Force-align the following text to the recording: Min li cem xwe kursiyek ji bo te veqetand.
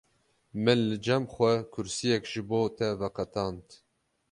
Min 0.63 0.79
li 0.89 0.97
cem 1.05 1.23
xwe 1.33 1.51
kursiyek 1.73 2.23
ji 2.31 2.41
bo 2.49 2.59
te 2.77 2.87
veqetand. 2.99 3.65